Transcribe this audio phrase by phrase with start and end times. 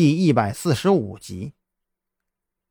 [0.00, 1.54] 第一百四十五集。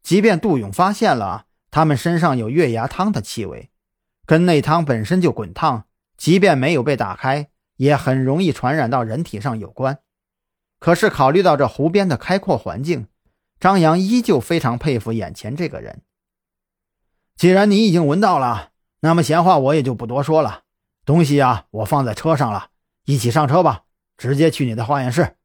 [0.00, 3.72] 即便杜勇发现了他们身上有月牙汤的气味，
[4.24, 9.98] 跟内汤本身就滚烫，即便没有被打开，也很容易传染到人体上有关。
[10.78, 13.08] 可是考虑到这湖边的开阔环境，
[13.58, 16.02] 张扬依旧非常佩服眼前这个人。
[17.34, 18.70] 既然你已经闻到了，
[19.00, 20.62] 那么闲话我也就不多说了。
[21.04, 22.68] 东西啊，我放在车上了，
[23.04, 23.86] 一起上车吧，
[24.16, 25.35] 直接去你的化验室。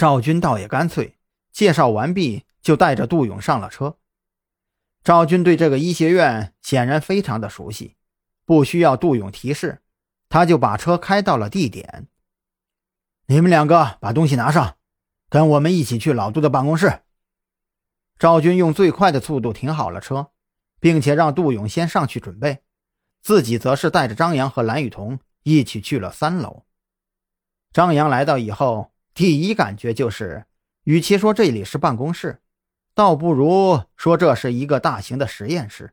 [0.00, 1.18] 赵军倒也干脆，
[1.52, 3.98] 介绍完毕就带着杜勇上了车。
[5.04, 7.96] 赵军对这个医学院显然非常的熟悉，
[8.46, 9.82] 不需要杜勇提示，
[10.30, 12.08] 他就把车开到了地点。
[13.26, 14.78] 你们两个把东西拿上，
[15.28, 17.02] 跟我们一起去老杜的办公室。
[18.18, 20.30] 赵军用最快的速度停好了车，
[20.80, 22.62] 并且让杜勇先上去准备，
[23.20, 26.64] 自己则是带着张扬和蓝雨桐一起去了三楼。
[27.70, 28.92] 张扬来到以后。
[29.14, 30.46] 第一感觉就是，
[30.84, 32.40] 与其说这里是办公室，
[32.94, 35.92] 倒不如说这是一个大型的实验室。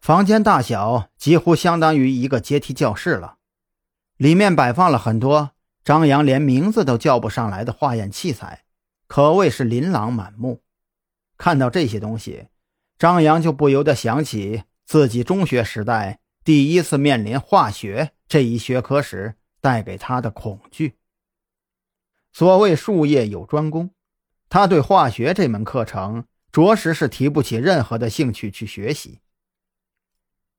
[0.00, 3.38] 房间大小几乎相当于一个阶梯教室了，
[4.16, 8.64] 里面摆放了很多张扬连名字都叫不上来的化验器材，
[9.06, 10.62] 可谓是琳琅满目。
[11.36, 12.48] 看到这些东西，
[12.98, 20.97] 张扬就不由得想起自己中学时代第一次面临化学这一学科时带给他的恐惧。
[22.38, 23.90] 所谓术业有专攻，
[24.48, 29.18] 他对化学这门课程着实是提不起任何的兴趣去学习。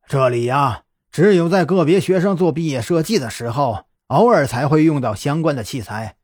[0.05, 6.17] 这里呀，只有在个别学生做毕业设计的时候，偶尔才会用到相关的器材。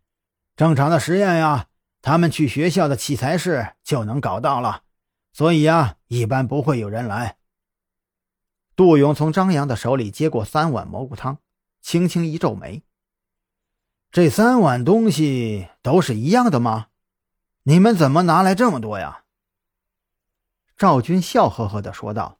[0.57, 1.67] 正常的实验呀，
[2.01, 4.81] 他们去学校的器材室就能搞到了，
[5.31, 7.37] 所以呀，一般不会有人来。
[8.75, 11.37] 杜勇从张扬的手里接过三碗蘑菇汤，
[11.81, 12.83] 轻轻一皱眉。
[14.15, 16.87] 这三碗东西都是一样的吗？
[17.63, 19.25] 你们怎么拿来这么多呀？
[20.77, 22.37] 赵军笑呵呵的说道：“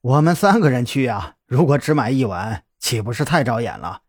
[0.00, 4.00] 我们三个人去呀，如果只买一碗，岂不是太招眼了？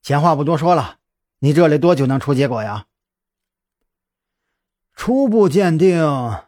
[0.00, 0.98] 闲话不多说了，
[1.40, 2.86] 你这里多久能出结果呀？”
[4.94, 6.04] 初步鉴定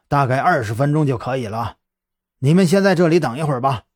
[0.06, 1.78] 大概二十分钟就可以了。
[2.38, 3.86] 你们先在这里等一会儿吧。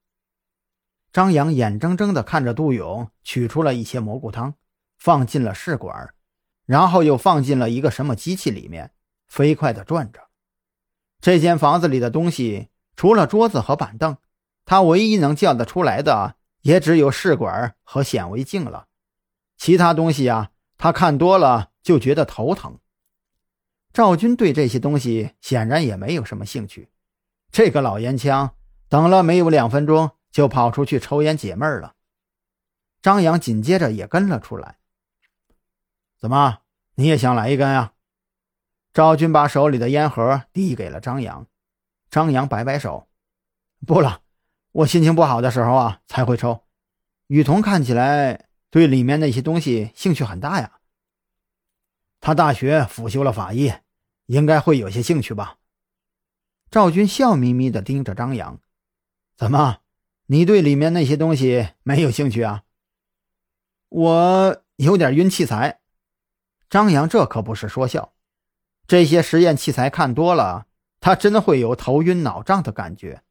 [1.12, 4.54] 张扬眼睁睁的看着杜勇取出了一些蘑菇汤。
[4.98, 6.12] 放进了试管，
[6.66, 8.90] 然后又放进了一个什么机器里面，
[9.26, 10.28] 飞快地转着。
[11.20, 14.16] 这间房子里的东西，除了桌子和板凳，
[14.64, 18.86] 他唯一能叫得出来的也只有试管和显微镜了。
[19.56, 22.78] 其他东西啊，他看多了就觉得头疼。
[23.92, 26.90] 赵军对这些东西显然也没有什么兴趣。
[27.50, 28.54] 这个老烟枪
[28.88, 31.94] 等了没有两分钟，就跑出去抽烟解闷了。
[33.00, 34.77] 张扬紧接着也跟了出来。
[36.18, 36.58] 怎么，
[36.96, 37.94] 你也想来一根啊？
[38.92, 41.46] 赵军把手里的烟盒递给了张扬，
[42.10, 43.08] 张扬摆摆手，
[43.86, 44.22] 不了，
[44.72, 46.64] 我心情不好的时候啊才会抽。
[47.28, 50.80] 雨桐看起来对里面那些东西兴趣很大呀，
[52.20, 53.72] 他大学辅修了法医，
[54.26, 55.58] 应该会有些兴趣吧？
[56.68, 58.58] 赵军笑眯眯地盯着张扬，
[59.36, 59.78] 怎么，
[60.26, 62.64] 你对里面那些东西没有兴趣啊？
[63.90, 65.77] 我有点晕器材。
[66.70, 68.12] 张扬这可不是说笑，
[68.86, 70.66] 这些实验器材看多了，
[71.00, 73.22] 他真会有头晕脑胀的感觉。